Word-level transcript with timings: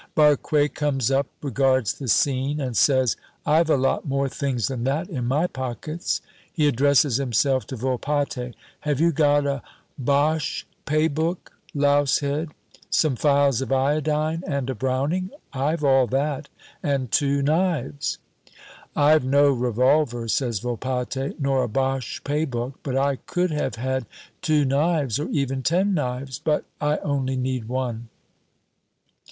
Barque 0.15 0.73
comes 0.73 1.11
up, 1.11 1.27
regards 1.43 1.93
the 1.93 2.07
scene, 2.07 2.59
and 2.59 2.75
says, 2.75 3.15
"I've 3.45 3.69
a 3.69 3.77
lot 3.77 4.03
more 4.03 4.27
things 4.29 4.65
than 4.65 4.83
that 4.85 5.07
in 5.09 5.25
my 5.27 5.45
pockets." 5.45 6.21
He 6.51 6.67
addresses 6.67 7.17
himself 7.17 7.67
to 7.67 7.75
Volpatte. 7.75 8.55
"Have 8.79 8.99
you 8.99 9.11
got 9.11 9.45
a 9.45 9.61
Boche 9.99 10.65
pay 10.87 11.07
book, 11.07 11.51
louse 11.75 12.17
head, 12.17 12.49
some 12.89 13.15
phials 13.15 13.61
of 13.61 13.71
iodine, 13.71 14.41
and 14.47 14.71
a 14.71 14.73
Browning? 14.73 15.29
I've 15.53 15.83
all 15.83 16.07
that, 16.07 16.49
and 16.81 17.11
two 17.11 17.43
knives." 17.43 18.17
"I've 18.95 19.23
no 19.23 19.51
revolver," 19.51 20.27
says 20.27 20.61
Volpatte, 20.61 21.39
"nor 21.39 21.61
a 21.61 21.69
Boche 21.69 22.23
pay 22.23 22.45
book, 22.45 22.79
but 22.81 22.97
I 22.97 23.17
could 23.17 23.51
have 23.51 23.75
had 23.75 24.07
two 24.41 24.65
knives 24.65 25.19
or 25.19 25.29
even 25.29 25.61
ten 25.61 25.93
knives; 25.93 26.39
but 26.39 26.65
I 26.81 26.97
only 27.03 27.35
need 27.35 27.65
one." 27.65 28.09